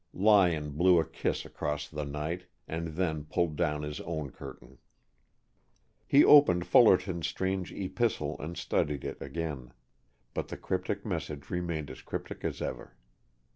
Lyon 0.15 0.71
blew 0.71 0.97
a 0.99 1.05
kiss 1.05 1.45
across 1.45 1.87
the 1.87 2.05
night, 2.05 2.47
and 2.67 2.87
then 2.95 3.23
pulled 3.23 3.55
down 3.55 3.83
his 3.83 3.99
own 4.01 4.31
curtain. 4.31 4.79
He 6.07 6.25
opened 6.25 6.65
Fullerton's 6.65 7.27
strange 7.27 7.71
epistle 7.71 8.35
and 8.39 8.57
studied 8.57 9.03
it 9.05 9.21
again, 9.21 9.73
but 10.33 10.47
the 10.47 10.57
cryptic 10.57 11.05
message 11.05 11.51
remained 11.51 11.91
as 11.91 12.01
cryptic 12.01 12.43
as 12.43 12.63
ever. 12.63 12.95